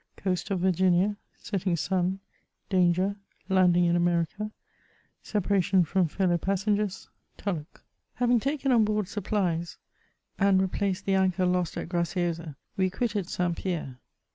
coast 0.17 0.49
of 0.49 0.61
virginia— 0.61 1.15
bbttino 1.43 1.77
sun— 1.77 2.19
danoeb— 2.71 3.17
landing 3.49 3.85
in 3.85 3.95
amebica— 3.95 4.51
Reparation 5.35 5.83
frok 5.85 6.09
fellow 6.09 6.39
passenoesb— 6.39 7.09
tulloch. 7.37 7.83
Haviko 8.19 8.41
taken 8.41 8.71
on 8.71 8.83
board 8.83 9.07
supplies 9.07 9.77
and 10.39 10.59
replaced 10.59 11.05
the 11.05 11.13
anchor 11.13 11.45
lost 11.45 11.77
at 11.77 11.87
Graciosa, 11.87 12.55
we 12.75 12.89
quitted 12.89 13.29
St. 13.29 13.55
Pierre. 13.55 13.99